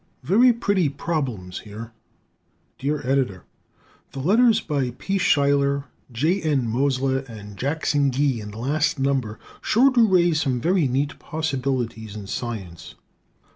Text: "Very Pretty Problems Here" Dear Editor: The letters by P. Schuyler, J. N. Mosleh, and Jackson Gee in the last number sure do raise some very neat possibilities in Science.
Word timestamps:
"Very 0.23 0.51
Pretty 0.51 0.89
Problems 0.89 1.59
Here" 1.59 1.91
Dear 2.79 3.05
Editor: 3.05 3.43
The 4.13 4.19
letters 4.19 4.59
by 4.59 4.95
P. 4.97 5.19
Schuyler, 5.19 5.83
J. 6.11 6.41
N. 6.41 6.65
Mosleh, 6.67 7.23
and 7.29 7.55
Jackson 7.55 8.09
Gee 8.09 8.41
in 8.41 8.49
the 8.49 8.57
last 8.57 8.97
number 8.97 9.37
sure 9.61 9.91
do 9.91 10.07
raise 10.07 10.41
some 10.41 10.59
very 10.59 10.87
neat 10.87 11.19
possibilities 11.19 12.15
in 12.15 12.25
Science. 12.25 12.95